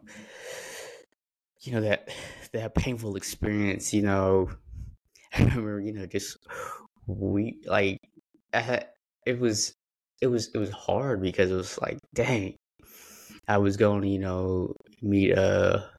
[1.63, 2.09] you know that
[2.53, 3.93] that painful experience.
[3.93, 4.51] You know,
[5.35, 6.39] I remember you know just
[7.07, 7.99] we like
[8.53, 8.89] had,
[9.27, 9.75] it was
[10.21, 12.57] it was it was hard because it was like dang
[13.49, 15.91] I was going to you know meet a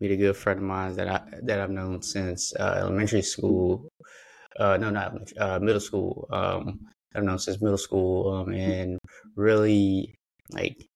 [0.00, 3.88] meet a good friend of mine that I that I've known since uh, elementary school.
[4.58, 6.28] Uh, no, not uh, middle school.
[6.30, 6.80] Um,
[7.14, 8.98] I don't know, since middle school, um, and
[9.36, 10.14] really
[10.52, 10.88] like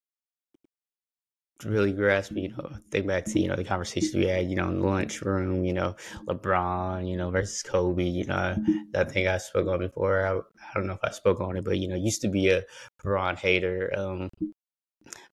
[1.65, 4.69] really grasp, you know, think back to, you know, the conversations we had, you know,
[4.69, 5.95] in the lunchroom, you know,
[6.27, 8.57] LeBron, you know, versus Kobe, you know,
[8.93, 10.27] that thing I spoke on before.
[10.27, 12.49] I, I don't know if I spoke on it, but, you know, used to be
[12.49, 12.65] a
[13.05, 14.29] LeBron hater um,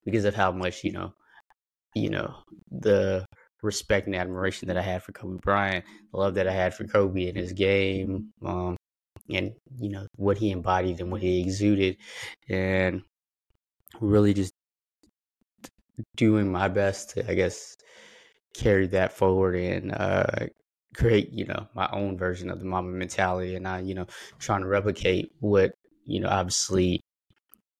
[0.05, 1.13] because of how much, you know,
[1.95, 2.35] you know,
[2.71, 3.25] the
[3.61, 6.85] respect and admiration that I had for Kobe Bryant, the love that I had for
[6.85, 8.77] Kobe and his game, um,
[9.29, 11.97] and, you know, what he embodied and what he exuded.
[12.49, 13.01] And
[13.99, 14.53] really just
[16.15, 17.75] doing my best to, I guess,
[18.53, 20.47] carry that forward and uh,
[20.95, 23.55] create, you know, my own version of the Mamba mentality.
[23.55, 24.07] And I, you know,
[24.39, 25.73] trying to replicate what,
[26.05, 27.01] you know, obviously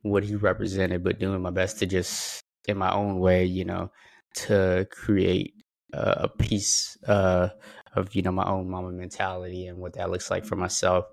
[0.01, 3.89] what he represented, but doing my best to just, in my own way, you know,
[4.35, 5.53] to create
[5.93, 7.49] a piece uh,
[7.95, 11.05] of, you know, my own Mamba mentality and what that looks like for myself.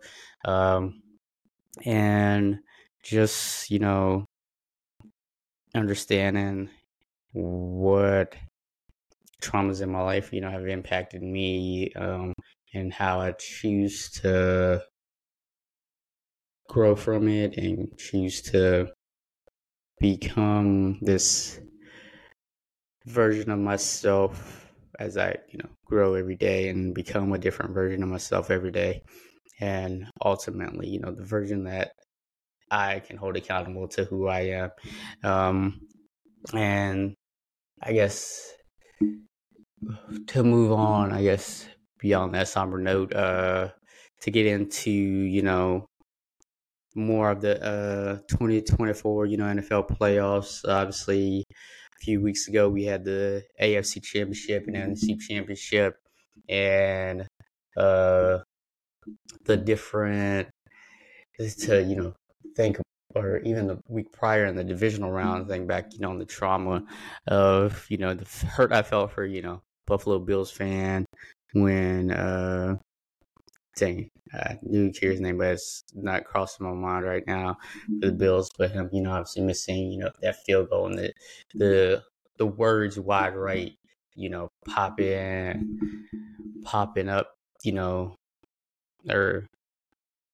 [0.44, 1.02] Um,
[1.84, 2.60] and
[3.02, 4.26] just, you know,
[5.74, 6.70] understanding
[7.32, 8.34] what
[9.42, 12.32] traumas in my life, you know, have impacted me um,
[12.74, 14.82] and how I choose to
[16.68, 18.92] grow from it and choose to
[20.00, 21.60] become this
[23.06, 24.65] version of myself
[24.98, 28.70] as I, you know, grow every day and become a different version of myself every
[28.70, 29.02] day.
[29.61, 31.92] And ultimately, you know, the version that
[32.70, 34.70] I can hold accountable to who I am.
[35.22, 35.80] Um,
[36.52, 37.14] and
[37.82, 38.52] I guess
[40.28, 41.66] to move on, I guess
[41.98, 43.70] beyond that somber note, uh,
[44.22, 45.87] to get into you know
[46.94, 50.66] more of the uh 2024 you know NFL playoffs.
[50.66, 51.44] Obviously,
[52.00, 55.96] a few weeks ago we had the AFC Championship and NFC Championship,
[56.48, 57.26] and
[57.76, 58.38] uh
[59.44, 60.48] the different
[61.38, 62.14] to you know
[62.56, 62.78] think
[63.16, 66.24] or even the week prior in the divisional round, think back, you know, on the
[66.24, 66.85] trauma
[67.26, 71.06] of, you know, the hurt I felt for, you know, Buffalo Bills fan
[71.52, 72.76] when, uh,
[73.76, 77.56] dang, I knew his name, but it's not crossing my mind right now
[78.00, 78.18] for the mm-hmm.
[78.18, 78.50] Bills.
[78.58, 81.12] But him, you know, obviously missing, you know, that field goal and the
[81.54, 82.02] the
[82.38, 83.72] the words wide right,
[84.14, 86.06] you know, popping
[86.64, 87.30] popping up,
[87.62, 88.16] you know,
[89.08, 89.46] or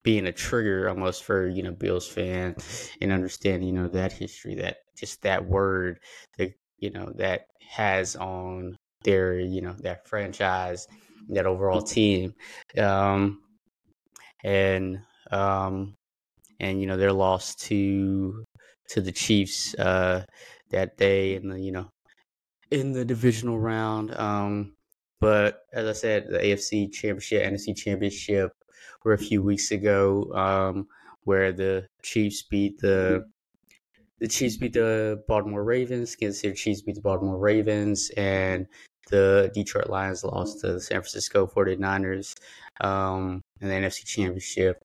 [0.02, 2.56] being a trigger almost for you know Bills fan
[3.00, 6.00] and understanding you know that history that just that word
[6.38, 10.88] that you know that has on their you know that franchise
[11.28, 12.34] that overall team
[12.78, 13.42] um
[14.44, 14.98] and
[15.30, 15.94] um
[16.60, 18.44] and you know their loss to
[18.88, 20.24] to the Chiefs uh
[20.70, 21.88] that day in the you know
[22.70, 24.74] in the divisional round um
[25.20, 28.52] but as I said the AFC championship NFC championship
[29.04, 30.88] were a few weeks ago, um,
[31.24, 33.24] where the Chiefs beat the
[34.18, 36.14] the Chiefs beat the Baltimore Ravens.
[36.14, 38.66] Kansas City Chiefs beat the Baltimore Ravens, and
[39.10, 42.34] the Detroit Lions lost to the San Francisco 49ers
[42.80, 44.78] um, in the NFC Championship.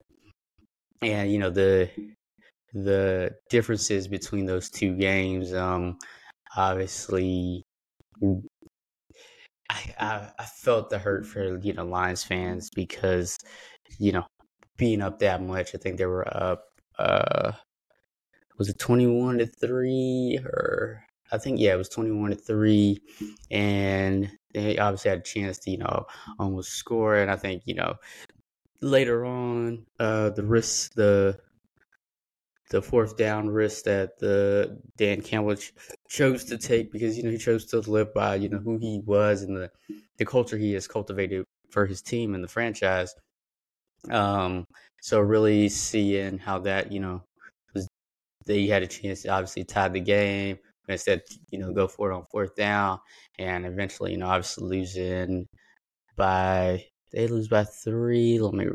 [1.02, 1.90] And you know the
[2.74, 6.00] the differences between those two games, um,
[6.56, 7.64] obviously,
[9.70, 13.38] I, I, I felt the hurt for you know Lions fans because
[14.00, 14.26] you know,
[14.78, 15.74] being up that much.
[15.76, 16.66] I think they were up.
[16.98, 17.54] Uh,
[18.58, 22.36] was it twenty one to three or I think yeah, it was twenty one to
[22.36, 23.02] three,
[23.52, 26.06] and they obviously had a chance to you know
[26.40, 27.16] almost score.
[27.18, 27.96] And I think you know
[28.82, 31.40] later on, uh, the risk the
[32.70, 35.74] the fourth down risk that the Dan Campbell ch-
[36.10, 39.02] chose to take because you know he chose to live by you know who he
[39.06, 39.72] was and the
[40.18, 43.14] the culture he has cultivated for his team and the franchise.
[44.10, 44.66] Um,
[45.02, 47.24] so really seeing how that you know
[47.74, 47.88] was
[48.46, 51.22] they had a chance to obviously tie the game, instead
[51.52, 53.00] you know go for it on fourth down,
[53.40, 55.48] and eventually you know obviously losing
[56.18, 58.40] by they lose by three.
[58.40, 58.68] Let me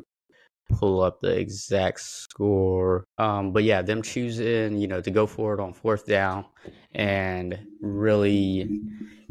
[0.71, 3.05] pull up the exact score.
[3.19, 6.47] Um, but yeah, them choosing, you know, to go for it on fourth down
[6.95, 8.81] and really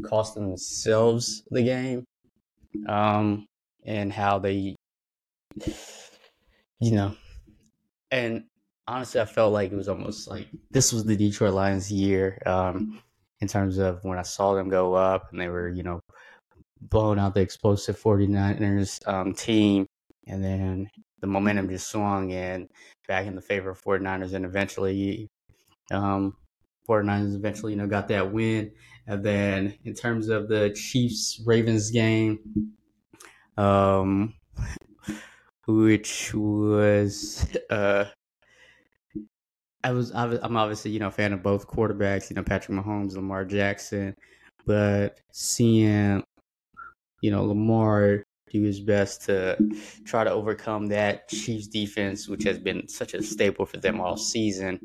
[0.04, 2.04] cost themselves the game.
[2.88, 3.46] Um,
[3.84, 4.76] and how they,
[6.80, 7.16] you know,
[8.10, 8.44] and
[8.86, 12.40] honestly, I felt like it was almost like this was the Detroit Lions year.
[12.46, 13.02] Um,
[13.42, 16.00] in terms of when I saw them go up and they were, you know,
[16.80, 19.84] blowing out the explosive 49ers um, team.
[20.28, 20.88] And then
[21.20, 22.68] the momentum just swung and
[23.08, 24.34] back in the favor of 49ers.
[24.34, 25.28] And eventually,
[25.90, 26.36] um,
[26.88, 28.70] 49ers eventually, you know, got that win.
[29.08, 32.38] And then in terms of the Chiefs Ravens game,
[33.56, 34.34] um,
[35.66, 38.04] which was, uh,
[39.84, 43.16] I was, I'm obviously, you know, a fan of both quarterbacks, you know, Patrick Mahomes,
[43.16, 44.14] Lamar Jackson,
[44.64, 46.22] but seeing,
[47.20, 49.56] you know, Lamar do his best to
[50.04, 54.16] try to overcome that Chiefs defense, which has been such a staple for them all
[54.16, 54.78] season.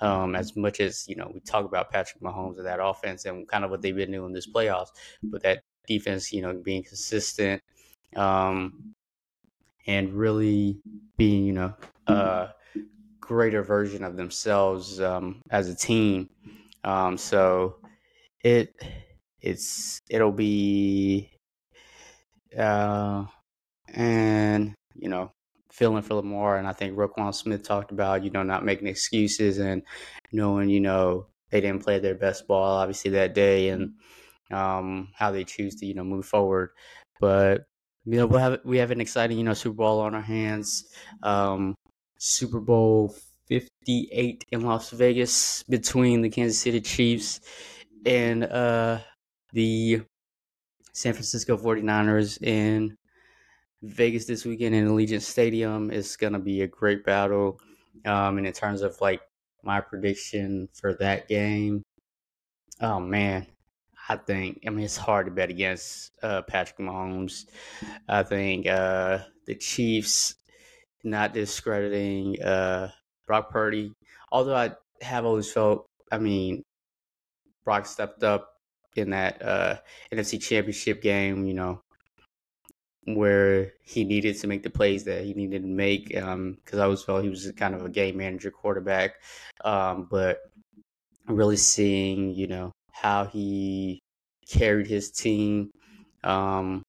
[0.00, 3.48] Um, as much as you know, we talk about Patrick Mahomes and that offense and
[3.48, 4.90] kind of what they've been doing this playoffs,
[5.24, 7.60] but that defense, you know, being consistent
[8.14, 8.94] um,
[9.86, 10.78] and really
[11.16, 11.74] being, you know,
[12.06, 12.50] a
[13.28, 16.30] greater version of themselves um, as a team.
[16.82, 17.76] Um, so
[18.42, 18.74] it
[19.42, 21.30] it's it'll be
[22.56, 23.26] uh,
[23.92, 25.30] and you know,
[25.70, 26.56] feeling for Lamar.
[26.56, 29.82] And I think Roquan Smith talked about you know not making excuses and
[30.32, 33.92] knowing you know they didn't play their best ball obviously that day and
[34.50, 36.70] um, how they choose to you know move forward.
[37.20, 37.66] But
[38.06, 40.88] you know we have we have an exciting you know Super Bowl on our hands.
[41.22, 41.74] Um,
[42.18, 43.14] Super Bowl
[43.46, 47.40] 58 in Las Vegas between the Kansas City Chiefs
[48.04, 48.98] and uh,
[49.52, 50.02] the
[50.92, 52.96] San Francisco 49ers in
[53.82, 57.60] Vegas this weekend in Allegiant Stadium It's going to be a great battle.
[58.04, 59.20] Um, and in terms of like
[59.62, 61.82] my prediction for that game,
[62.80, 63.46] oh man,
[64.08, 67.46] I think, I mean, it's hard to bet against uh, Patrick Mahomes.
[68.08, 70.34] I think uh, the Chiefs
[71.04, 72.90] not discrediting uh,
[73.26, 73.92] Brock Purdy,
[74.32, 74.72] although I
[75.02, 76.62] have always felt, I mean,
[77.64, 78.54] Brock stepped up
[78.96, 79.76] in that uh,
[80.12, 81.80] NFC Championship game, you know,
[83.04, 86.16] where he needed to make the plays that he needed to make.
[86.16, 89.16] Um, because I always felt he was kind of a game manager quarterback,
[89.64, 90.38] um, but
[91.26, 94.00] really seeing, you know, how he
[94.48, 95.70] carried his team,
[96.24, 96.82] um,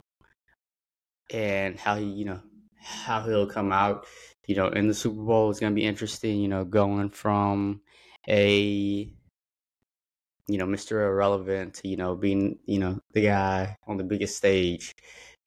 [1.32, 2.40] and how he, you know,
[2.82, 4.06] how he'll come out,
[4.48, 6.40] you know, in the Super Bowl is going to be interesting.
[6.40, 7.82] You know, going from
[8.28, 9.12] a
[10.50, 11.06] you know, Mr.
[11.08, 14.96] Irrelevant, to you know, being, you know, the guy on the biggest stage,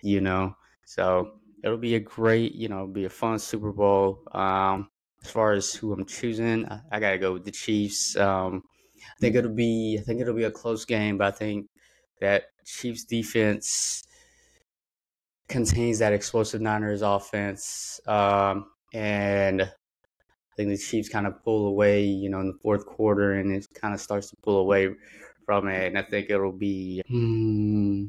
[0.01, 0.55] you know.
[0.87, 1.33] So
[1.64, 4.22] it'll be a great, you know, be a fun Super Bowl.
[4.33, 4.89] Um,
[5.24, 8.16] as far as who I'm choosing, I, I gotta go with the Chiefs.
[8.16, 8.62] Um,
[9.03, 11.66] I think it'll be, I think it'll be a close game, but I think
[12.20, 14.05] that Chiefs defense
[15.49, 18.01] contains that explosive Niners offense.
[18.07, 22.86] Um, and I think the Chiefs kind of pull away, you know, in the fourth
[22.86, 24.90] quarter, and it kind of starts to pull away
[25.45, 25.86] from it.
[25.86, 28.09] And I think it'll be hmm,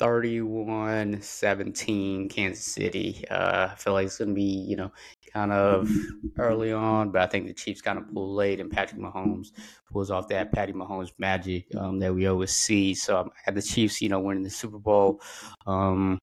[0.00, 3.22] 31 17 Kansas City.
[3.30, 4.90] Uh, I feel like it's going to be, you know,
[5.30, 5.90] kind of
[6.38, 9.48] early on, but I think the Chiefs kind of pull late, and Patrick Mahomes
[9.92, 12.94] pulls off that Patty Mahomes magic um, that we always see.
[12.94, 15.20] So I had the Chiefs, you know, winning the Super Bowl.
[15.66, 16.18] Um,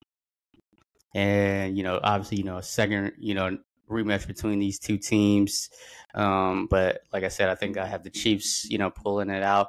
[1.14, 5.70] and, you know, obviously, you know, a second, you know, rematch between these two teams.
[6.16, 9.44] Um, but like I said, I think I have the Chiefs, you know, pulling it
[9.44, 9.68] out.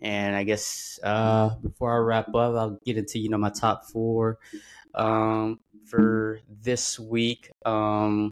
[0.00, 3.86] And I guess uh, before I wrap up, I'll get into you know my top
[3.86, 4.38] four
[4.94, 7.50] um, for this week.
[7.64, 8.30] Um,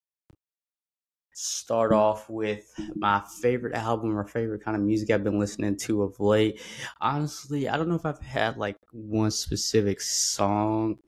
[1.34, 6.02] start off with my favorite album or favorite kind of music I've been listening to
[6.02, 6.60] of late.
[7.00, 10.98] Honestly, I don't know if I've had like one specific song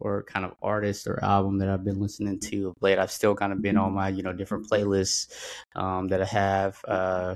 [0.00, 2.98] or kind of artist or album that I've been listening to of late.
[2.98, 5.32] I've still kind of been on my, you know, different playlists
[5.76, 6.80] um, that I have.
[6.86, 7.34] Uh,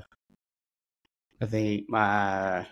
[1.45, 2.67] I think my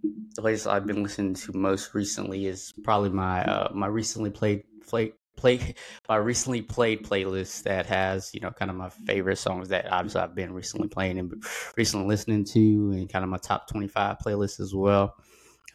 [0.00, 4.62] the latest I've been listening to most recently is probably my uh, my recently played
[4.86, 5.74] play play
[6.08, 10.20] my recently played playlist that has you know kind of my favorite songs that obviously
[10.20, 11.42] I've been recently playing and
[11.76, 15.16] recently listening to and kind of my top 25 playlist as well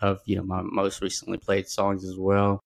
[0.02, 2.64] of you know my most recently played songs as well.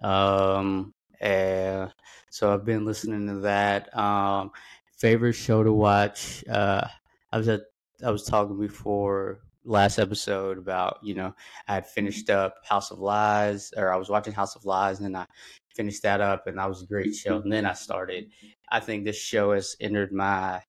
[0.00, 1.92] Um, and
[2.30, 3.94] so I've been listening to that.
[3.94, 4.50] Um,
[4.96, 6.42] favorite show to watch.
[6.48, 6.86] Uh,
[7.34, 7.62] I was at
[8.04, 11.34] I was talking before last episode about you know
[11.66, 15.06] I had finished up House of Lies or I was watching House of Lies and
[15.06, 15.26] then I
[15.74, 18.30] finished that up and that was a great show and then I started
[18.70, 20.62] I think this show has entered my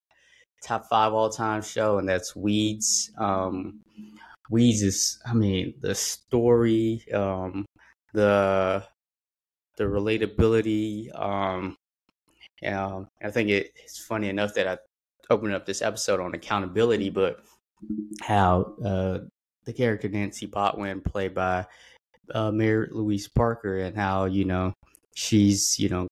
[0.64, 3.12] top five all time show and that's Weeds.
[3.20, 3.82] Um
[4.50, 7.64] Weeds is I mean the story um
[8.12, 8.84] the
[9.78, 11.78] the relatability um
[12.66, 14.78] um I think it, it's funny enough that I
[15.30, 17.40] opened up this episode on accountability but
[18.22, 19.20] how uh,
[19.66, 21.66] the character Nancy Botwin, played by
[22.34, 24.74] uh, Mary Louise Parker, and how you know
[25.16, 26.08] she's you know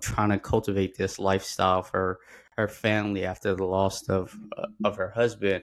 [0.00, 2.18] trying to cultivate this lifestyle for
[2.56, 5.62] her family after the loss of uh, of her husband,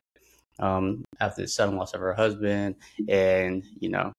[0.60, 2.76] um, after the sudden loss of her husband,
[3.10, 4.14] and you know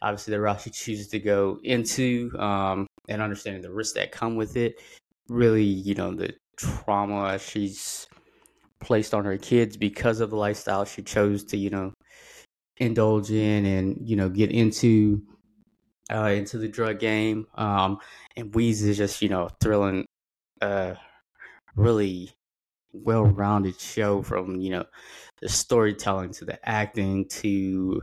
[0.00, 4.36] obviously the route she chooses to go into, um, and understanding the risks that come
[4.36, 4.80] with it.
[5.28, 8.06] Really, you know the trauma she's
[8.80, 11.92] placed on her kids because of the lifestyle she chose to, you know,
[12.76, 15.22] indulge in and, you know, get into
[16.12, 17.46] uh, into the drug game.
[17.54, 17.98] Um,
[18.36, 20.06] and Weeds is just, you know, thrilling,
[20.60, 20.94] uh,
[21.76, 22.30] really
[22.92, 24.84] well rounded show from, you know,
[25.40, 28.00] the storytelling to the acting to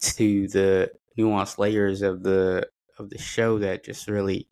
[0.00, 4.46] to the nuanced layers of the of the show that just really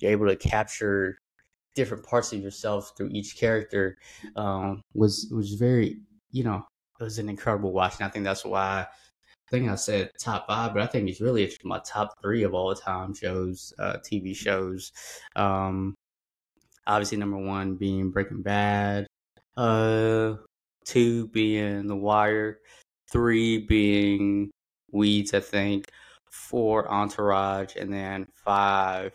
[0.00, 1.18] you're able to capture
[1.74, 3.96] different parts of yourself through each character
[4.36, 5.98] um, was was very
[6.30, 6.64] you know
[7.00, 10.46] it was an incredible watch and I think that's why I think I said top
[10.46, 14.34] five but I think it's really my top three of all time shows uh, TV
[14.34, 14.92] shows.
[15.36, 15.94] Um,
[16.86, 19.06] obviously number one being Breaking Bad
[19.56, 20.34] uh,
[20.84, 22.58] two being The Wire
[23.10, 24.50] three being
[24.90, 25.88] Weeds I think
[26.30, 29.12] four Entourage and then five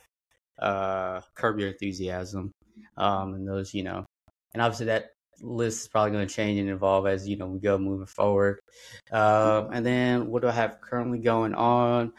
[0.59, 2.51] uh, Curb Your Enthusiasm,
[2.97, 4.05] um, and those, you know,
[4.53, 7.59] and obviously that list is probably going to change and evolve as you know we
[7.59, 8.59] go moving forward.
[9.11, 12.13] Um, and then what do I have currently going on?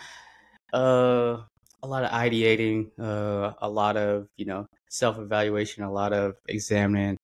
[0.72, 1.39] Uh,
[1.82, 6.34] a lot of ideating, uh, a lot of you know self evaluation, a lot of
[6.49, 7.16] examining,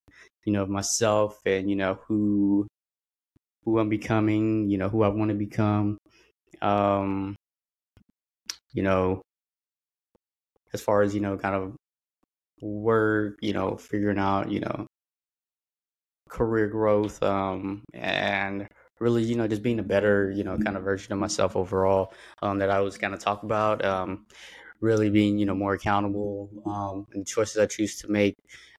[0.45, 2.67] you know, myself and you know who
[3.65, 5.99] who I'm becoming, you know, who I want to become.
[6.61, 7.35] Um,
[8.73, 9.23] you know,
[10.75, 11.75] as far as you know kind of
[12.61, 14.87] work you know figuring out you know
[16.29, 18.67] career growth um and
[18.99, 22.13] really you know just being a better you know kind of version of myself overall
[22.43, 24.27] um that i was kind of talk about um
[24.81, 28.35] really being you know more accountable um and choices i choose to make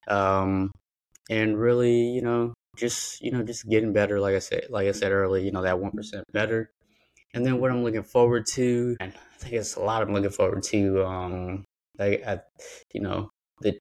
[0.07, 0.71] um
[1.29, 4.91] and really you know just you know just getting better like i said like i
[4.91, 6.69] said earlier you know that 1% better.
[7.33, 10.29] And then what i'm looking forward to and i think it's a lot i'm looking
[10.29, 11.65] forward to um
[11.97, 12.39] like, I,
[12.93, 13.29] you know,
[13.61, 13.77] the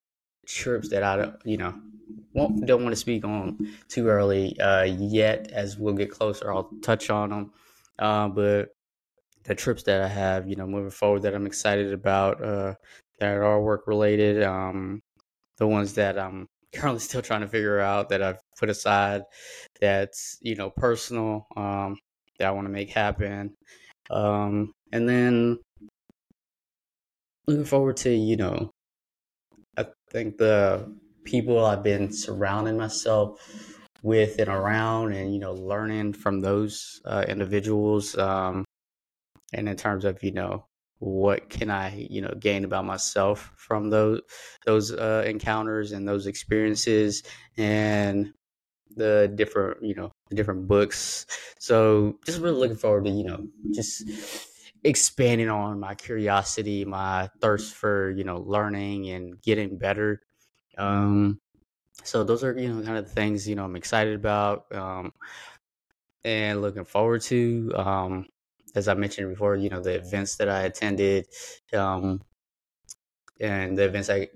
[0.46, 1.74] trips that I don't, you know,
[2.32, 5.50] won't, don't want to speak on too early uh, yet.
[5.52, 7.52] As we'll get closer, I'll touch on them.
[7.98, 8.68] Uh, but
[9.44, 12.74] the trips that I have, you know, moving forward that I'm excited about, uh,
[13.20, 14.42] that are work related.
[14.42, 15.02] Um,
[15.58, 19.22] the ones that I'm currently still trying to figure out that I've put aside,
[19.80, 21.96] that's you know personal, um,
[22.38, 23.54] that I want to make happen.
[24.10, 25.58] Um, and then
[27.46, 28.70] looking forward to you know
[29.76, 30.92] i think the
[31.24, 33.40] people i've been surrounding myself
[34.02, 38.64] with and around and you know learning from those uh, individuals um,
[39.52, 40.66] and in terms of you know
[40.98, 44.20] what can i you know gain about myself from those
[44.66, 47.22] those uh, encounters and those experiences
[47.56, 48.32] and
[48.96, 51.26] the different you know the different books.
[51.58, 54.04] So just really looking forward to you know just
[54.84, 60.22] expanding on my curiosity, my thirst for you know learning and getting better.
[60.78, 61.40] Um,
[62.04, 65.12] so those are you know kind of the things you know I'm excited about um,
[66.24, 67.72] and looking forward to.
[67.74, 68.26] Um,
[68.74, 71.26] as I mentioned before, you know the events that I attended,
[71.72, 72.20] um,
[73.40, 74.28] and the events I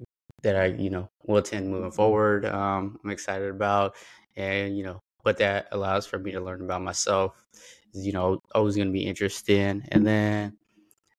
[0.42, 2.44] that I you know will attend moving forward.
[2.46, 3.96] Um, I'm excited about,
[4.36, 7.44] and you know what that allows for me to learn about myself
[7.92, 10.56] you know always going to be interesting and then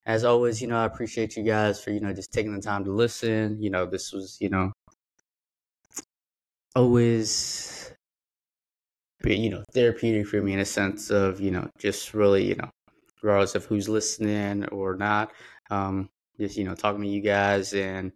[0.05, 2.84] as always you know i appreciate you guys for you know just taking the time
[2.86, 3.61] to listen.
[3.61, 4.72] You know this was you know
[6.76, 7.93] always
[9.26, 12.70] you know therapeutic for me in a sense of you know just really you know
[13.22, 15.32] regardless of who's listening or not
[15.70, 16.09] um
[16.39, 18.11] just you know talking to you guys and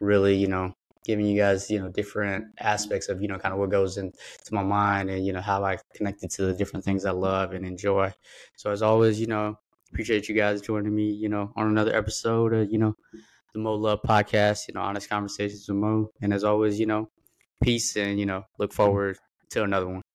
[0.00, 0.72] really you know
[1.06, 4.18] giving you guys, you know, different aspects of, you know, kind of what goes into
[4.50, 7.64] my mind and, you know, how I connected to the different things I love and
[7.64, 8.12] enjoy.
[8.56, 9.58] So as always, you know,
[9.92, 12.94] appreciate you guys joining me, you know, on another episode of, you know,
[13.54, 16.10] the Mo Love podcast, you know, honest conversations with Mo.
[16.20, 17.08] And as always, you know,
[17.62, 19.18] peace and, you know, look forward
[19.50, 20.05] to another one.